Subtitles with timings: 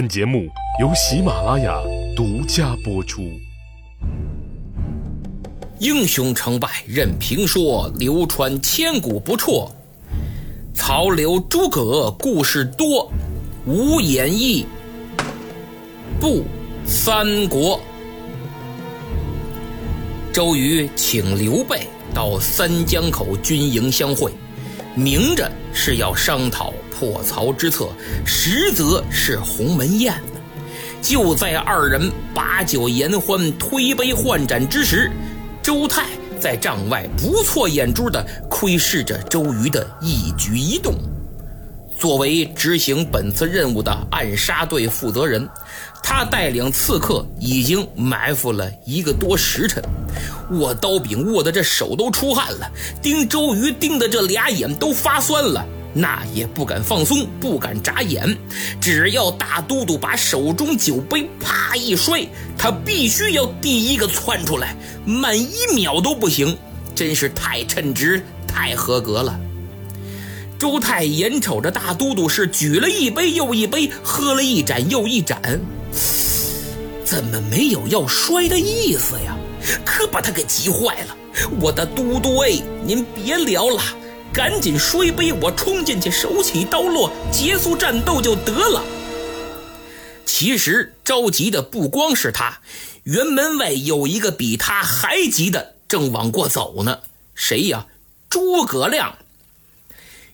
[0.00, 0.48] 本节目
[0.80, 1.78] 由喜马拉雅
[2.16, 3.38] 独家播出。
[5.78, 9.70] 英雄成败任评说，流传千古不辍。
[10.72, 13.12] 曹刘诸葛故事多，
[13.66, 14.64] 无演义
[16.18, 16.44] 不
[16.86, 17.78] 三国。
[20.32, 24.32] 周瑜请刘备到三江口军营相会，
[24.94, 26.72] 明着是要商讨。
[27.00, 27.88] 破曹之策，
[28.26, 30.40] 实则是鸿门宴呢。
[31.00, 35.10] 就在二人把酒言欢、推杯换盏之时，
[35.62, 36.04] 周泰
[36.38, 40.94] 在帐外不错眼珠的窥视着周瑜的一举一动。
[41.98, 45.48] 作为执行本次任务的暗杀队负责人，
[46.02, 49.82] 他带领刺客已经埋伏了一个多时辰，
[50.50, 52.70] 握刀柄握的这手都出汗了，
[53.00, 55.66] 盯周瑜盯的这俩眼都发酸了。
[55.92, 58.36] 那也不敢放松，不敢眨眼。
[58.80, 62.26] 只要大都督把手中酒杯啪一摔，
[62.56, 66.56] 他必须要第一个窜出来，慢一秒都不行。
[66.94, 69.38] 真是太称职，太合格了。
[70.58, 75.60] 周泰眼瞅着大都督是举了一杯又一杯，喝了一盏又一盏，
[77.04, 79.36] 怎么没有要摔的意思呀？
[79.84, 81.16] 可把他给急坏了。
[81.60, 83.82] 我的都督哎，您别聊了。
[84.32, 88.84] 赶紧摔杯，我冲进去，手起刀落，结束战斗就得了。
[90.24, 92.60] 其实着急的不光是他，
[93.04, 97.00] 辕门外有一个比他还急的，正往过走呢。
[97.34, 97.86] 谁呀？
[98.28, 99.16] 诸葛亮。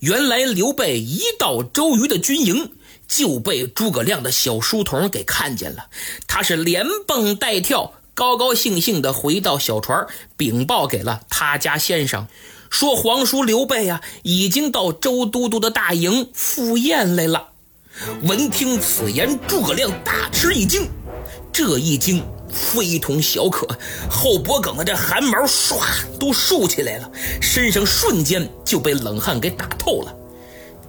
[0.00, 2.72] 原来刘备一到周瑜的军营，
[3.08, 5.86] 就被诸葛亮的小书童给看见了。
[6.26, 12.28] 他是连蹦带跳，高高兴兴的回到小船，禀报给了他家先生。
[12.78, 17.48] 说皇叔刘备呀，已经到周都督的大营赴宴来了。
[18.24, 20.86] 闻听此言，诸葛亮大吃一惊，
[21.50, 23.66] 这一惊非同小可，
[24.10, 25.78] 后脖梗的这汗毛唰
[26.20, 27.10] 都竖起来了，
[27.40, 30.14] 身上瞬间就被冷汗给打透了。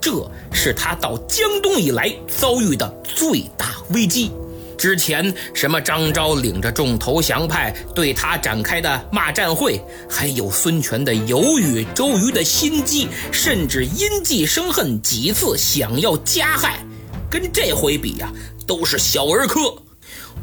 [0.01, 4.29] 这是他到江东以来遭遇的最大危机。
[4.77, 16.85] 之前什么张昭领着众投降派对他展开的骂战会，还有孙权的犹豫、周瑜的心机，甚至因计生恨，几次想要加害，
[17.29, 18.31] 跟这回比呀，
[18.67, 19.59] 都是小儿科。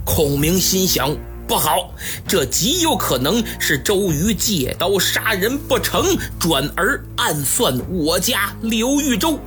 [0.05, 1.17] 孔明心想：
[1.47, 1.95] 不好，
[2.27, 6.05] 这极有可能是周瑜借刀杀人不成，
[6.41, 9.39] 转而暗算我家刘豫州。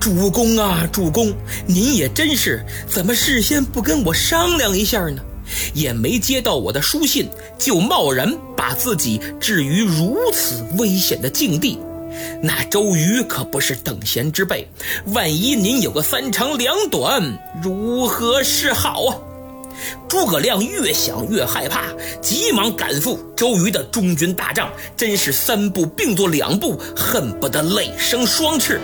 [0.00, 1.32] 主公啊，主公，
[1.66, 5.22] 您也真是，怎么事先不跟我商量一下呢？
[5.74, 11.78] 也没接到我的书信，就贸然把自己置于如此危险的境地，
[12.42, 14.66] 那周瑜可不是等闲之辈。
[15.06, 19.16] 万一您有个三长两短，如何是好啊？
[20.08, 21.92] 诸葛亮越想越害怕，
[22.22, 28.80] 急忙赶赴周瑜的中军大帐，真是三步并作两步，恨不得累生双翅。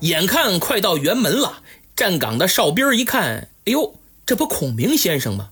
[0.00, 1.62] 眼看快到辕门了，
[1.96, 5.50] 站岗的哨兵一看，哎呦，这不孔明先生吗？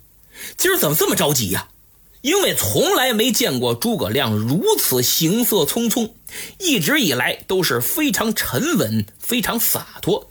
[0.57, 1.69] 今儿怎么这么着急呀？
[2.23, 6.11] 因为从来没见过诸葛亮如此行色匆匆，
[6.59, 10.31] 一直以来都是非常沉稳、非常洒脱，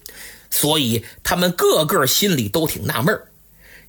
[0.49, 3.21] 所以他们个个心里都挺纳闷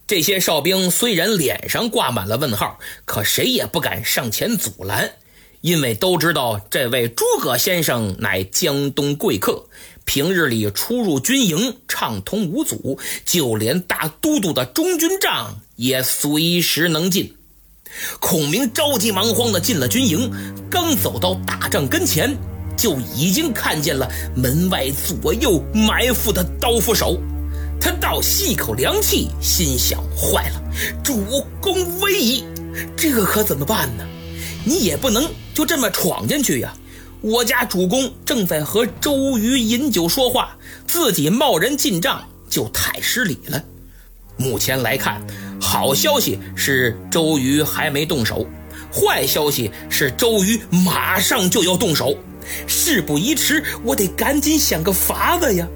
[0.06, 5.15] 这些哨兵虽然脸上挂满了问号，可谁也不敢上前阻拦，
[5.60, 9.66] 因为都知道这位诸葛先生乃江东贵客。
[10.06, 17.34] 平日里出入军营畅通无阻，就连大都督的中军帐也随时能进。
[18.20, 20.30] 孔明着急忙慌地进了军营，
[20.70, 22.34] 刚走到大帐跟前，
[22.76, 27.20] 就已经看见了门外左右埋伏的刀斧手。
[27.80, 30.62] 他倒吸一口凉气，心想：坏了，
[31.02, 32.44] 主公危矣！
[32.96, 34.04] 这可怎么办呢？
[34.64, 36.74] 你也不能就这么闯进去呀。
[37.26, 40.56] 我家主公正在和周瑜饮酒说话，
[40.87, 43.60] 自己贸然进帐就太失礼了。
[44.37, 45.21] 目前来看，
[45.60, 48.47] 好消息是周瑜还没动手，
[48.95, 52.16] 坏消息是周瑜马上就要动手。
[52.68, 55.66] 事不宜迟，我得赶紧想个法子呀！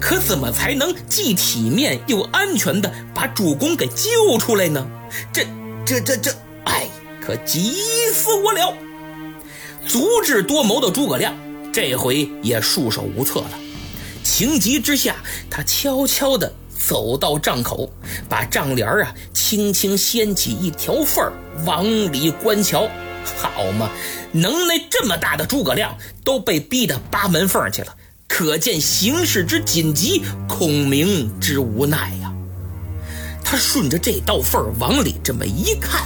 [0.00, 4.84] 可怎么才能既体面又安全的把主公给救出来呢？
[5.32, 5.46] 这、
[5.84, 6.32] 这、这、这，
[6.64, 6.88] 哎，
[7.24, 7.80] 可急
[8.12, 8.76] 死我了！
[9.86, 11.34] 足智多谋的诸葛亮
[11.72, 13.50] 这回也束手无策了，
[14.24, 15.16] 情急之下，
[15.50, 17.90] 他悄悄地走到帐口，
[18.28, 21.32] 把帐帘啊轻轻掀起一条缝儿，
[21.64, 22.88] 往里观瞧。
[23.36, 23.90] 好嘛，
[24.32, 27.94] 能耐这么大的诸葛亮都被逼得扒门缝去了，
[28.26, 32.32] 可见形势之紧急，孔明之无奈呀。
[33.44, 36.02] 他顺着这道缝往里这么一看，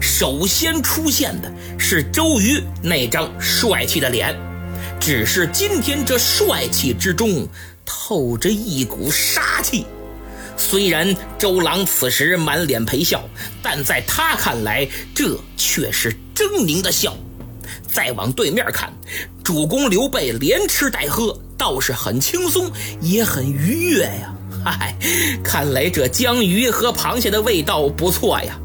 [0.00, 4.34] 首先出现的是周瑜那张帅气的脸，
[5.00, 7.46] 只是今天这帅气之中
[7.84, 9.86] 透着一股杀气。
[10.56, 13.26] 虽然周郎此时满脸陪笑，
[13.62, 17.16] 但在他看来，这却是狰狞的笑。
[17.90, 18.92] 再往对面看，
[19.42, 24.34] 主公刘备连吃带喝，倒是很轻松，也很愉悦呀。
[24.62, 24.94] 嗨，
[25.42, 28.58] 看来这江鱼和螃蟹的味道不错呀。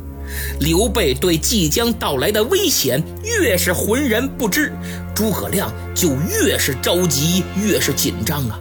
[0.59, 4.71] 刘备对即将到来的危险越是浑然不知，
[5.15, 8.59] 诸葛亮就越是着急，越是紧张啊。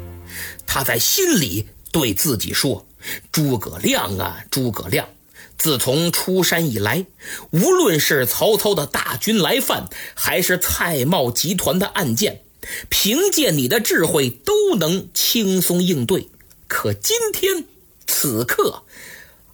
[0.67, 2.87] 他在心里对自己说
[3.31, 5.09] ：“诸葛亮啊，诸葛亮。”
[5.57, 7.07] 自从出山以来，
[7.51, 12.41] 无论是曹操的大军来犯，还是蔡瑁集团的案件，
[12.89, 16.29] 凭借你的智慧都能轻松应对。
[16.67, 17.65] 可今天
[18.07, 18.83] 此刻，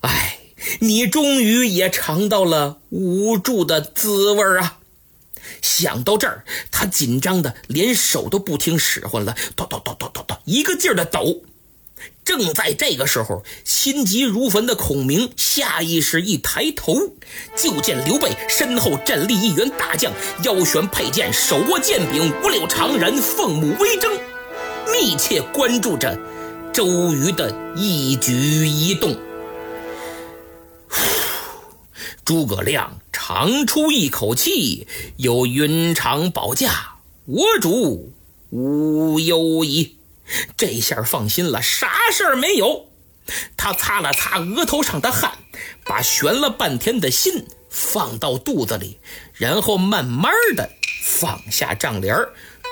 [0.01, 0.40] 哎，
[0.81, 4.79] 你终于也尝到了无助的滋味啊！
[5.63, 11.43] 想到这儿，他紧张的连手都不听使唤了，抖抖抖抖抖抖，一个劲儿的抖。
[12.25, 17.15] 正在这个时候，心急如焚的孔明下意识一抬头，
[17.57, 20.13] 就见刘备身后站立一员大将，
[20.45, 24.13] 腰悬佩剑，手握剑柄，五柳长髯，凤目微睁，
[24.93, 26.19] 密切关注着
[26.73, 28.33] 周瑜的一举
[28.67, 29.19] 一动。
[32.31, 34.87] 诸葛亮长出一口气，
[35.17, 36.95] 有云长保驾，
[37.25, 38.13] 我主
[38.51, 39.97] 无忧矣。
[40.57, 42.87] 这下放心了，啥事儿没有。
[43.57, 45.33] 他擦了擦额头上的汗，
[45.85, 49.01] 把悬了半天的心放到肚子里，
[49.35, 50.71] 然后慢慢的
[51.03, 52.17] 放下帐帘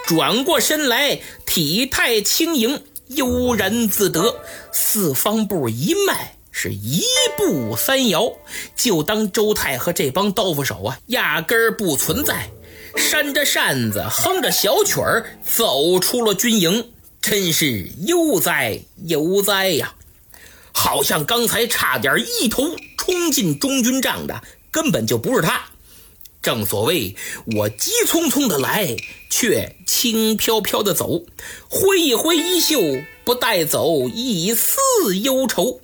[0.07, 4.41] 转过身来，体态轻盈，悠然自得，
[4.71, 7.05] 四方步一迈，是一
[7.37, 8.33] 步三摇，
[8.75, 12.51] 就当周泰和这帮豆腐手啊，压根儿不存在，
[12.97, 16.91] 扇着扇子，哼着小曲儿，走出了军营。
[17.21, 19.95] 真是悠哉悠哉呀！
[20.73, 22.65] 好像刚才差点一头
[22.97, 25.63] 冲进中军帐的，根本就不是他。
[26.43, 27.15] 正所谓
[27.57, 28.97] 我急匆匆的来，
[29.31, 31.23] 却轻飘飘的走，
[31.69, 32.81] 挥一挥衣袖，
[33.25, 34.81] 不带走一丝
[35.23, 35.81] 忧愁。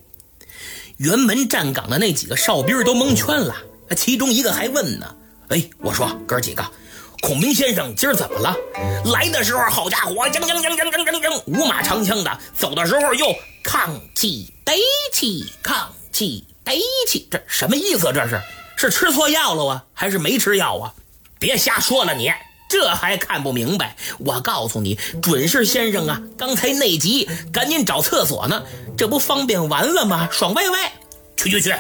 [0.99, 3.55] 辕门站岗的那几个哨兵都蒙圈了，
[3.97, 5.15] 其中一个还问呢
[5.49, 6.65] ：“哎，我说哥几个。”
[7.23, 8.55] 孔明先生今儿怎么了？
[9.07, 14.75] 来的时候好家伙，将将将将将将将，五马长枪的；走的时候又抗气得
[15.11, 18.13] 气，抗气得气，这什么意思？
[18.13, 18.39] 这是
[18.77, 20.93] 是吃错药了啊，还是没吃药啊？
[21.39, 22.31] 别瞎说了，你
[22.69, 23.97] 这还看不明白？
[24.19, 28.63] 我告诉你，准是先生啊，刚才内急，赶紧找厕所呢，
[28.97, 30.29] 这不方便完了吗？
[30.31, 30.93] 爽歪歪，
[31.37, 31.75] 去去去！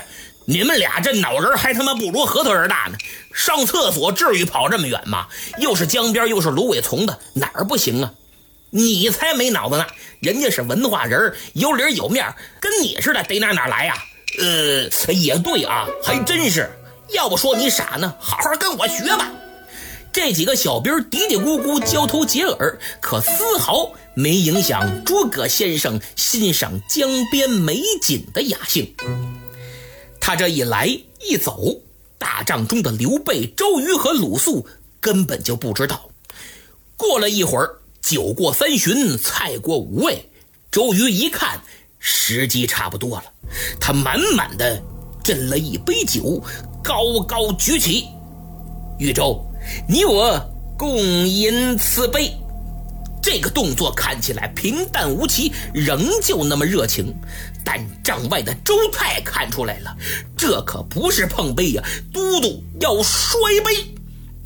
[0.46, 2.99] 你们俩这脑仁还他妈不如核桃仁大呢！
[3.32, 5.26] 上厕所至于跑这么远吗？
[5.58, 8.12] 又是江边又是芦苇丛的，哪儿不行啊？
[8.70, 9.87] 你才没脑子呢！
[10.20, 13.94] 人家是文化人，有理有面，跟你似的，逮哪哪来呀？
[14.38, 16.70] 呃，也对啊，还真是。
[17.10, 19.31] 要不说你傻呢，好好跟我学吧。
[20.12, 28.94] 这几个小兵嘀嘀咕咕，交头接耳，可丝毫没影响诸葛先生欣赏江边美景的雅兴。
[30.20, 31.81] 他这一来一走，
[32.17, 34.67] 大帐中的刘备、周瑜和鲁肃
[35.00, 36.08] 根本就不知道。
[36.96, 40.31] 过了一会儿，酒过三巡，菜过五味，
[40.70, 41.60] 周瑜一看
[41.98, 43.24] 时机差不多了，
[43.81, 44.81] 他满满的
[45.22, 46.43] 斟了一杯酒，
[46.82, 48.06] 高高举起
[48.98, 49.44] ：“豫州，
[49.88, 50.41] 你我
[50.79, 52.32] 共饮此杯。”
[53.24, 57.06] 这个动作看起来平淡无奇，仍旧那么热情。
[57.64, 59.96] 但帐外的周泰看出来了，
[60.36, 63.94] 这可不是碰杯呀，都督要摔杯。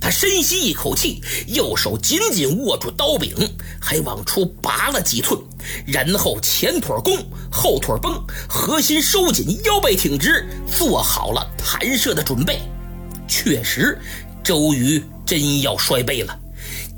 [0.01, 3.35] 他深吸一口气，右手紧紧握住刀柄，
[3.81, 5.37] 还往出拔了几寸，
[5.85, 7.19] 然后前腿弓，
[7.51, 12.61] 后腿绷，核心收紧，腰背挺直，做好了弹射的准备。
[13.27, 13.99] 确实，
[14.45, 16.39] 周瑜真要摔杯了。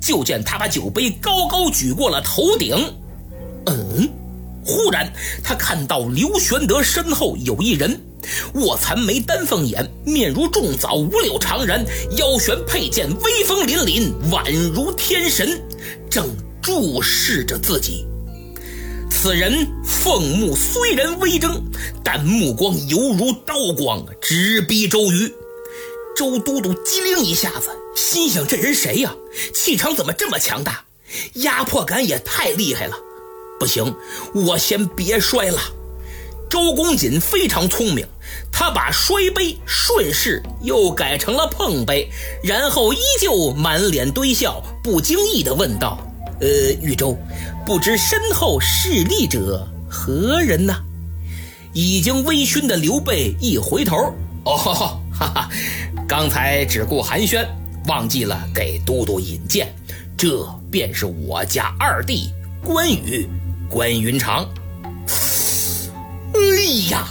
[0.00, 2.75] 就见他把酒杯高高举过了头顶，
[3.66, 4.09] 嗯，
[4.64, 5.12] 忽然
[5.45, 8.00] 他看到刘玄德身后有一人，
[8.54, 11.85] 卧蚕眉，丹凤眼，面如重枣，五柳长髯，
[12.16, 15.61] 腰悬佩剑，威风凛凛，宛如天神，
[16.11, 16.26] 正
[16.62, 18.07] 注视着自己。
[19.11, 21.62] 此人凤目虽然微睁，
[22.02, 25.33] 但目光犹如刀光，直逼周瑜。
[26.16, 29.14] 周都督机灵一下子，心想：这人谁呀？
[29.54, 30.84] 气场怎么这么强大？
[31.34, 32.96] 压迫感也太厉害了！
[33.58, 33.94] 不行，
[34.32, 35.58] 我先别摔了。
[36.49, 38.06] 周公瑾非常聪明，
[38.52, 42.08] 他把摔杯顺势又改成了碰杯，
[42.42, 45.99] 然后依旧满脸堆笑，不经意地问道
[46.40, 46.49] ：“呃，
[46.80, 47.16] 豫州，
[47.64, 50.75] 不知身后侍立者何人呢？”
[51.72, 54.12] 已经微醺的刘备一回头，
[54.44, 54.75] 哦，哈
[55.12, 55.50] 哈，
[56.08, 57.46] 刚才只顾寒暄，
[57.90, 59.66] 忘记了给都督引荐，
[60.16, 62.32] 这便是我家二弟
[62.62, 63.28] 关羽，
[63.68, 64.49] 关云长。
[66.32, 67.09] 哎呀，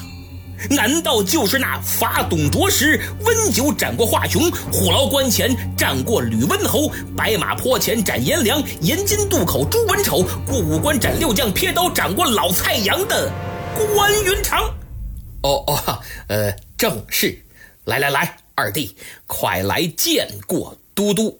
[0.70, 13.30] 难道就是那伐董卓时温酒斩过华雄，虎牢关前战过吕温侯，白马坡前斩颜良，盐津渡口诛文丑，过五关斩六将，撇刀斩过老蔡阳的
[13.76, 14.64] 关云长？
[15.44, 17.38] 哦哦，呃，正是。
[17.86, 18.94] 来来来，二弟，
[19.26, 21.40] 快来见过都督。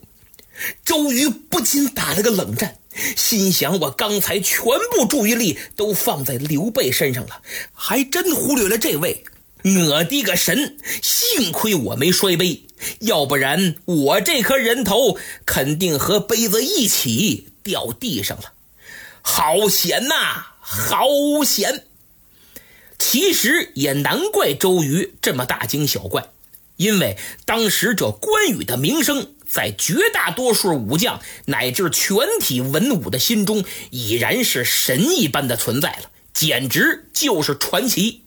[0.86, 2.78] 周瑜不禁打了个冷战。
[3.18, 7.42] 心想：我刚才全部注意力都放在刘备身上了，
[7.74, 9.26] 还真忽略了这位。
[9.64, 10.78] 我的个神！
[11.02, 12.64] 幸亏我没摔杯，
[13.00, 18.54] 要不然我这颗人头肯定和杯子一起掉地上了。
[19.22, 21.06] 好险呐，好
[21.46, 21.86] 险！
[22.98, 26.30] 其实也难怪周瑜这么大惊小怪，
[26.80, 29.34] 因为当时这关羽的名声。
[29.52, 38.22] 在绝大多数武将乃至全体文武的心中，已然是神一般的存在了，简直就是传奇。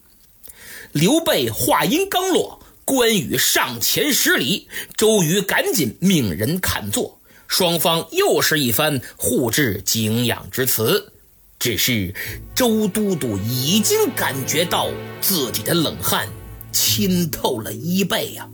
[0.90, 4.66] 刘备话音刚落，关羽上前施礼，
[4.96, 11.12] 周瑜赶紧命人看座，双方又是一番互致敬仰之词。
[11.60, 12.12] 只是
[12.52, 14.88] 周都督已经感觉到
[15.20, 16.28] 自己的冷汗
[16.72, 18.48] 浸透了衣背呀。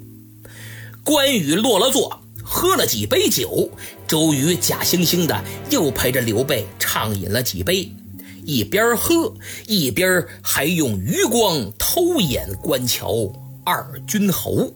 [1.03, 2.21] 关羽落了座。
[2.51, 3.71] 喝了几杯酒，
[4.07, 7.93] 周瑜假惺惺的又陪着刘备畅饮了几杯，
[8.43, 9.35] 一边喝
[9.67, 13.31] 一边还用余光偷眼观瞧
[13.65, 14.73] 二军侯。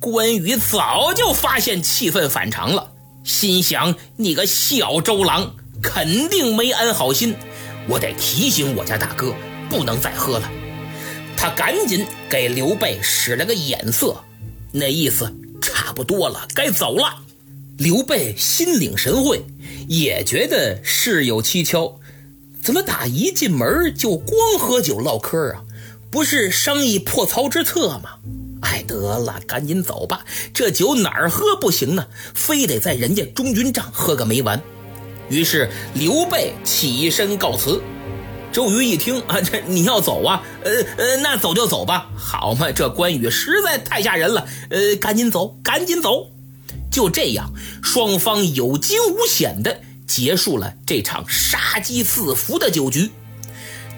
[0.00, 2.90] 关羽早就发现气氛反常了，
[3.22, 7.36] 心想：你个小周郎肯定没安好心，
[7.88, 9.32] 我得提醒我家大哥
[9.70, 10.50] 不能再喝了。
[11.36, 14.22] 他赶紧给刘备使了个眼色，
[14.72, 15.32] 那意思。
[15.64, 17.22] 差不多了，该走了。
[17.78, 19.44] 刘备心领神会，
[19.88, 22.00] 也觉得事有蹊跷。
[22.60, 25.62] 怎么打一进门就光喝酒唠嗑啊？
[26.10, 28.10] 不是商议破曹之策吗？
[28.62, 30.24] 哎，得了，赶紧走吧。
[30.52, 32.08] 这酒哪儿喝不行呢？
[32.34, 34.60] 非得在人家中军帐喝个没完。
[35.28, 37.80] 于是刘备起身告辞。
[38.52, 40.42] 周瑜一听 啊，这你要走啊？
[40.62, 42.06] 呃呃，那走就走吧。
[42.16, 44.46] 好嘛，这关羽实在太吓人了。
[44.70, 46.30] 呃，赶紧走，赶紧走。
[46.90, 47.50] 就这样，
[47.82, 53.10] 双方有惊无险的结束了这场杀机四伏的酒局。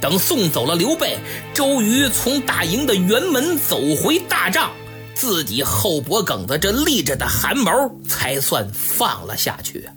[0.01, 1.19] 等送走了刘备，
[1.55, 4.71] 周瑜从大营的辕门走回大帐，
[5.15, 7.73] 自己后脖梗子这立着的汗毛
[8.09, 9.89] 才算放了下去。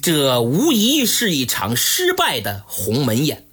[0.00, 3.44] 这无疑是一场失败的鸿门宴。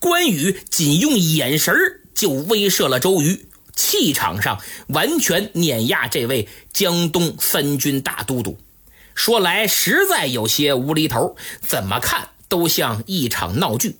[0.00, 1.74] 关羽仅用眼神
[2.14, 8.58] 就威慑了周瑜，气场上完全碾压这位江东三军大都督。
[9.14, 13.98] 说来实在有些无厘头，怎么看都像一场闹剧。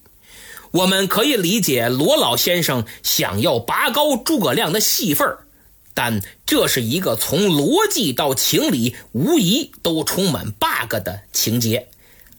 [0.70, 5.36] 我们可以理解罗老先生想要拔高诸葛亮的戏份
[5.92, 11.88] 但这是一个从逻辑到情理无疑都充满 bug 的情节。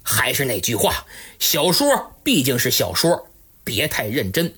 [0.01, 1.06] 还是那句话，
[1.38, 3.27] 小说毕竟是小说。
[3.63, 4.53] 别太认真。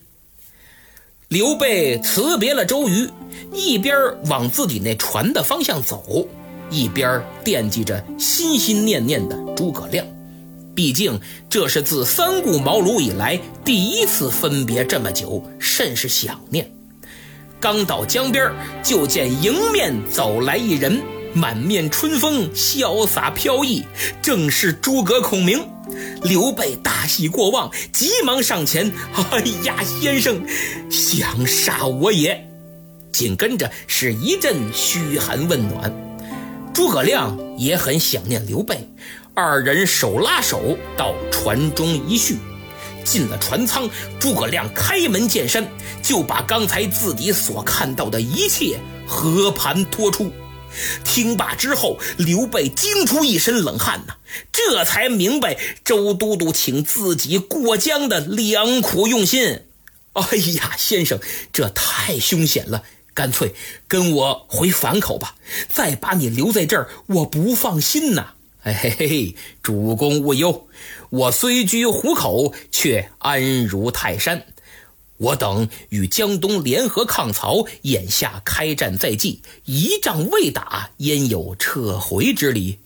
[1.28, 3.10] 刘备辞别了周瑜，
[3.54, 3.96] 一边
[4.28, 6.28] 往自己那船的方向走，
[6.70, 10.06] 一边惦记着心心念念的诸葛亮。
[10.76, 11.20] 毕竟
[11.50, 16.70] 这是自三顾茅庐以来第一次分别这么久，甚是想念。
[17.60, 18.52] 刚到江边，
[18.84, 21.02] 就见迎面走来一人，
[21.34, 23.84] 满面春风，潇洒飘逸，
[24.22, 25.68] 正是诸葛孔明。
[26.24, 28.92] 刘备大喜过望，急忙上前
[29.32, 30.42] ：“哎呀，先生，
[30.90, 32.48] 想杀我也！”
[33.12, 35.94] 紧跟着是一阵嘘寒问暖。
[36.74, 38.88] 诸葛亮也很想念刘备，
[39.36, 42.38] 二人手拉手到船中一叙。
[43.04, 45.68] 进了船舱，诸葛亮开门见山，
[46.02, 50.32] 就把刚才自己所看到的一切和盘托出。
[51.04, 54.16] 听罢之后，刘备惊出一身冷汗呐，
[54.52, 59.62] 这才明白周都督请自己过江的良苦用心。
[60.14, 61.20] 哎呀，先生，
[61.52, 63.56] 这太凶险了，干脆
[63.88, 65.36] 跟我回樊口吧。
[65.70, 68.34] 再把你留在这儿，我不放心呐。
[68.64, 70.68] 哎嘿嘿，主公勿忧，
[71.10, 74.46] 我虽居虎口，却安如泰山。
[75.24, 82.78] 我等与江东联合抗曹，眼下开战在即，一仗未打，焉有撤回之理？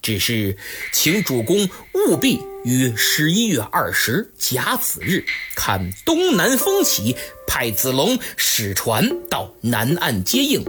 [0.00, 0.56] 只是
[0.90, 5.22] 请主公务必于十一月二十甲子日，
[5.54, 7.14] 看东南风起，
[7.46, 10.64] 派子龙使船到南岸接应，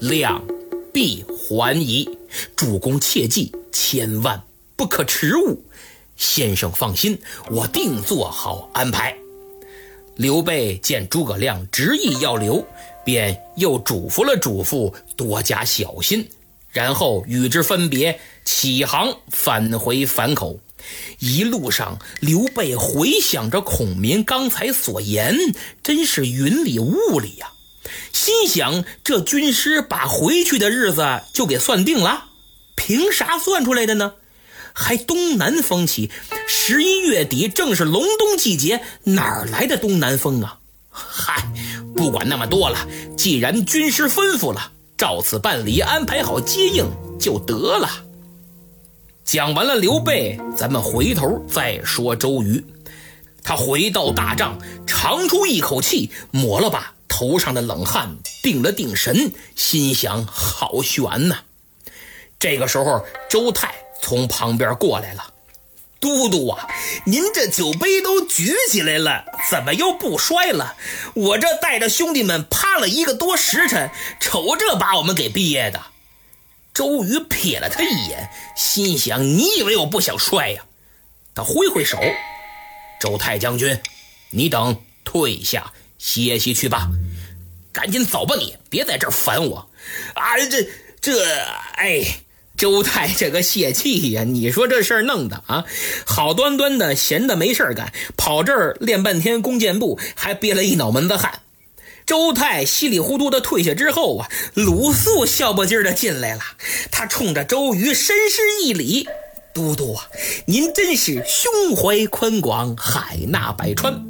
[0.00, 0.40] 量
[0.92, 2.08] 必还矣。
[2.54, 4.40] 主公切记，千万
[4.76, 5.64] 不可迟误。
[6.16, 7.18] 先生放心，
[7.50, 9.16] 我定做好安排。
[10.20, 12.62] 刘备见诸葛亮执意要留，
[13.06, 16.28] 便又嘱咐了嘱咐，多加小心。
[16.68, 20.60] 然后与之分别，起航返回樊口。
[21.20, 25.34] 一路上，刘备回想着孔明刚才所言，
[25.82, 27.52] 真是云里雾里呀。
[28.12, 32.24] 心想：这军师把回去的日子就给算定了，
[32.76, 34.12] 凭啥算出来的呢？
[34.72, 36.10] 还东南风起，
[36.46, 40.58] 十一月底正是隆冬季节，哪来的东南风啊？
[40.90, 41.48] 嗨，
[41.94, 42.86] 不管那么多了，
[43.16, 44.72] 既然军师吩咐了。
[44.98, 46.84] 照此办理，安排好接应
[47.18, 47.88] 就得了。
[49.24, 52.62] 讲完了刘备，咱们回头再说周瑜。
[53.42, 61.38] 他回到大帐，长出一口气，抹了把头上的冷汗，定了定神，心想：好悬呐。
[62.38, 65.34] 这个时候，周泰从旁边过来了。
[66.00, 66.66] 都督啊，
[67.04, 70.74] 您这酒杯都举起来了，怎么又不摔了？
[71.12, 75.82] 我这带着兄弟们趴了一个多时辰，瞅这把我们给憋的。
[76.72, 80.64] 周瑜瞥了他一眼，心想：你以为我不想摔呀？
[81.34, 81.98] 他挥挥手
[82.98, 83.78] ：“周太将军，
[84.30, 86.88] 你等退下歇息去吧，
[87.72, 89.70] 赶紧走吧，你别在这儿烦我。
[90.14, 90.66] 啊，这
[90.98, 92.20] 这，哎。”
[92.60, 94.22] 周泰这个泄气呀！
[94.22, 95.64] 你说这事儿弄的啊，
[96.04, 101.40] 好端端的闲的没事儿干，跑这儿练半天弓箭步，还憋了一脑门子汗。
[102.04, 106.42] 周泰稀里糊涂的退下之后啊，鲁肃笑不劲的进来了，
[106.92, 109.08] 他冲着周瑜深施一礼
[109.54, 110.06] ：“都督啊，
[110.44, 114.04] 您真是胸怀宽广，海纳百川。”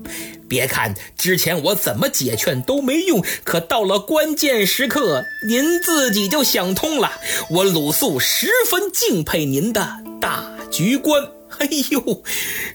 [0.50, 7.12] 别看之前我怎么解劝都没用，可到了关键时刻，您自己就想通了。
[7.50, 11.22] 我鲁肃十分敬佩您的大局观。
[11.58, 12.24] 哎呦，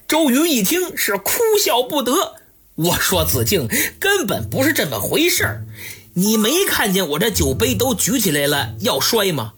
[0.07, 2.35] 周瑜一听是哭笑不得。
[2.75, 3.67] 我说子敬
[3.99, 5.65] 根本不是这么回事儿，
[6.13, 9.51] 你没看见我这酒杯都举起来了要摔吗？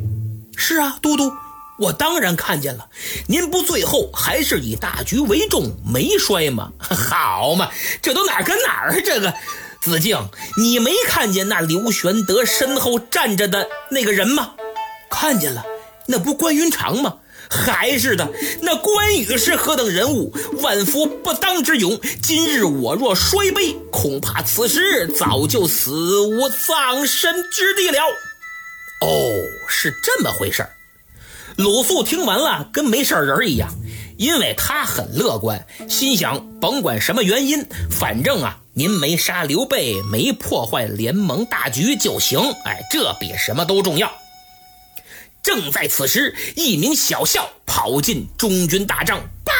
[0.56, 1.32] 是啊，都督。
[1.80, 2.90] 我当然看见了，
[3.28, 6.72] 您不最后还是以大局为重，没摔吗？
[6.80, 7.70] 好嘛，
[8.02, 9.02] 这都哪儿跟哪儿啊？
[9.06, 9.34] 这个
[9.82, 14.54] 子敬，你没看见那刘玄德身后站着的那个人吗？
[15.10, 15.64] 看见了，
[16.08, 17.18] 那不关云长吗？
[17.50, 18.28] 还是的，
[18.62, 20.34] 那关羽是何等人物？
[20.62, 21.98] 万夫不当之勇。
[22.22, 28.00] 今日我若摔杯，恐怕此时早就死无葬身之地了。
[29.02, 29.32] 哦，
[29.70, 30.74] 是这么回事儿。
[31.58, 33.68] 鲁肃听完了，跟没事人一样，
[34.16, 42.40] 因为他很乐观，心想甭管什么原因，反正啊，您没杀刘备，没破坏联盟大局就行。
[42.64, 44.12] 哎，这比什么都重要。
[45.42, 49.52] 正在此时，一名小校跑进中军大帐，报：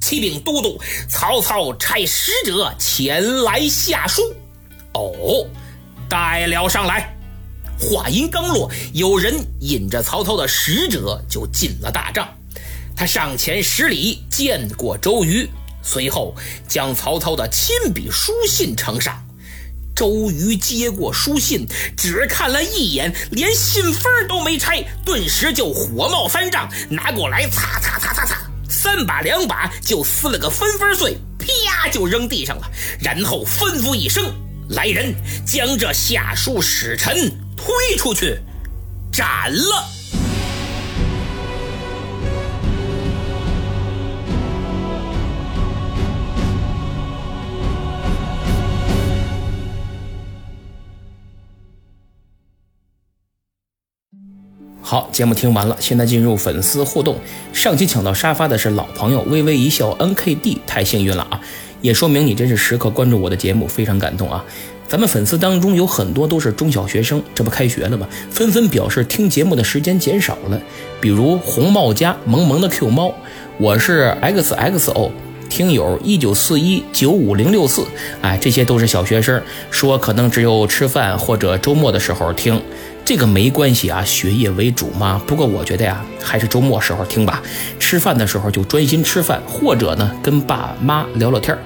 [0.00, 4.22] 启禀都督，曹操差使者前来下书。
[4.94, 5.44] 哦，
[6.08, 7.12] 带了上来。
[7.78, 12.28] 话音刚落，有人引着曹操的使者就进了大帐。
[12.96, 15.48] 他上前施礼，见过周瑜，
[15.82, 16.34] 随后
[16.66, 19.24] 将曹操的亲笔书信呈上。
[19.94, 34.24] 周瑜接过书信，只看了一眼，连信封都没拆，顿时就火冒三丈，拿过来擦擦擦擦擦，三把两把就撕了个分分碎，啪就扔地上了，然后吩咐一声
[34.68, 38.38] ：“来人，将这下书使臣。”推出去，
[39.12, 39.84] 斩了！
[54.80, 57.18] 好，节目听完了，现在进入粉丝互动。
[57.52, 61.40] 上期抢到沙发的是老朋友微微一笑 N K D，太幸运了啊！
[61.80, 64.44] 也说明你真是时刻关注我的节目，非常感动啊！
[64.88, 68.08] 咱们粉丝当中有很多都是中小学生，这不开学了吗？
[68.30, 70.60] 纷纷表示听节目的时间减少了。
[71.00, 73.14] 比如红帽家萌萌的 Q 猫，
[73.58, 75.10] 我是 XXO
[75.50, 77.84] 听友一九四一九五零六四，
[78.22, 82.60] 哎，这些都是小学生，说可能只有吃饭或者周末的时候听。
[83.08, 85.18] 这个没关系啊，学业为主嘛。
[85.26, 87.42] 不过我觉得呀，还是周末时候听吧。
[87.80, 91.56] 吃饭的时候就专心吃饭，或者呢跟爸妈聊聊天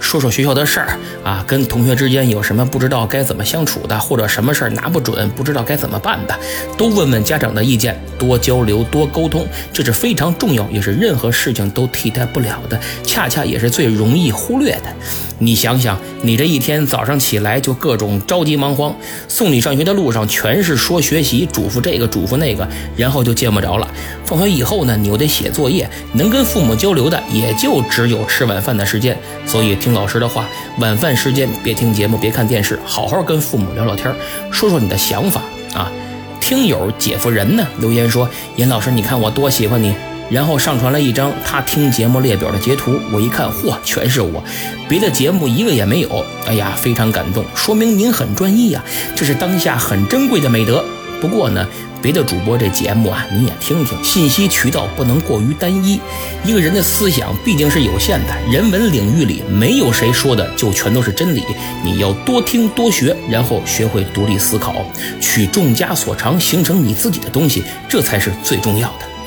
[0.00, 6.36] 说说学校的事儿啊，跟同学之间有什么不知道该怎么相处的，或者什么事儿拿不准不知道该怎么办的，
[6.76, 14.92] 都问问家长的意见，多交流多沟通，这是非常重要，也是任何事情都替代不了的，恰恰也是最容易忽略的。
[15.40, 18.92] 你想想，你这一天早上起来就各种着急忙慌，
[19.28, 23.86] 送你上学的路上全是说学习，嘱咐这个嘱咐那个，然后就见不着了。
[24.24, 29.14] 放学以后呢，你又得写作业，能跟父母交流的也就只有吃晚饭的时间。
[29.44, 30.48] 所以听老师的话，
[30.78, 34.10] 晚饭时间别听节目，别看电视，好好跟父母聊聊天，
[34.50, 35.42] 说说你的想法
[35.74, 35.92] 啊。
[36.40, 39.94] 听友姐夫人呢留言说：“严老师，你看我多喜欢你。”
[40.30, 44.42] 然后上传了一张他听节目列表的截图，我一看，嚯，全是我，
[44.88, 46.24] 别的节目一个也没有。
[46.46, 48.82] 哎呀，非常感动，说明您很专一呀，
[49.16, 50.84] 这是当下很珍贵的美德。
[51.20, 51.66] 不过呢，
[52.00, 56.00] 别的主播这节目啊，你也听听，信息渠道不能过于单一。
[56.44, 61.42] 一个人的思想毕竟是有限的，人文领域里没有谁说的就全都是真理。
[61.82, 64.84] 你要多听多学，然后学会独立思考，
[65.20, 69.17] 取众家所长，形成你自己的东西，这才是最重要的。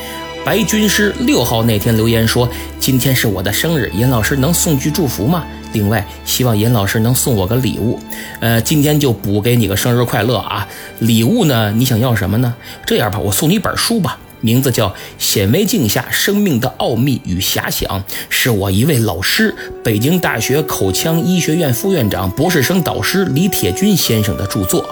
[0.44, 2.50] 白军师六号那天留言说
[2.80, 5.46] ：“今天是我的生日，严老师能送句祝福吗？
[5.72, 8.00] 另外，希望严老师能送我个礼物。
[8.40, 10.68] 呃，今天就补给你个生日快乐啊！
[10.98, 11.72] 礼物呢？
[11.72, 12.56] 你想要什么呢？
[12.88, 24.84] 这样吧，我送你一本书吧，名字叫《显微镜下生命的奥秘与遐想》，是我一位老师，北京大学口腔医学院副院长、博士生导师李铁军先生的著作。”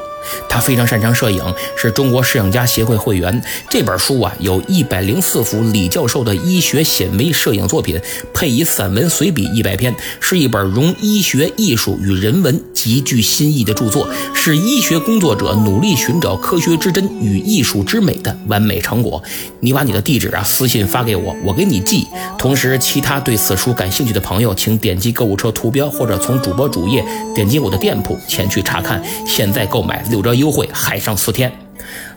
[0.47, 1.41] 他非常擅长摄影，
[1.75, 3.41] 是中国摄影家协会会员。
[3.69, 7.99] 这本书啊，有一百零四幅李教授的医学显微摄影作品，
[8.33, 19.21] 配以散文随笔一百篇，是一本融医学、艺术与人文极具新意的著作，是医学工作者努力寻找科学之真与艺术之美的完美成果。
[19.59, 22.05] 你把你的地址啊私信发给我，我给你寄。
[22.37, 27.03] 同时，其他对此书感兴趣的朋友，请点击购物车图标，或者从主播主页
[27.35, 29.01] 点击我的店铺前去查看。
[29.25, 30.21] 现在购买六。
[30.21, 31.51] 折优惠，海上四天。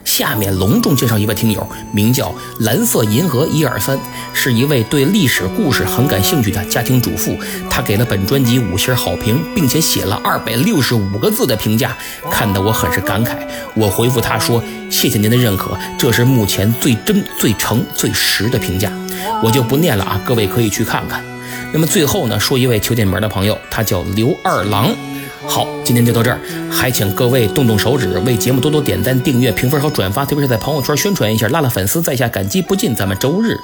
[0.03, 3.97] 下面隆重介绍一位听友，名叫蓝色银河一二三，
[4.33, 7.35] 是一位对历史故事很感兴趣的家庭主妇。
[7.69, 11.97] 他给了本专辑五星好评，并且写了二百六十五个字的评价，
[12.29, 13.37] 看得我很是感慨。
[13.73, 18.91] 我回复他说：“谢谢您的认可，这是目前最真、最诚、最实的评价。”
[19.41, 21.23] 我就不念了啊，各位可以去看看。
[21.71, 24.93] 那么最后呢，说一位求点名的朋友，他叫刘二郎。
[25.45, 26.39] 好，今天就到这儿，
[26.71, 32.95] 还请各位动动手指，为节目多多点赞、订阅、评分和转发，特别是在朋友圈宣传一下，拉拉粉丝，在下感激不尽。
[32.95, 33.59] 咱们周日。